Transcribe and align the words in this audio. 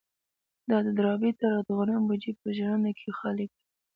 د 0.69 0.71
ډاربي 0.97 1.31
تره 1.39 1.59
د 1.67 1.69
غنمو 1.77 2.07
بوجۍ 2.07 2.31
په 2.41 2.47
ژرنده 2.57 2.91
کې 2.99 3.09
خالي 3.19 3.45
کړه. 3.51 3.61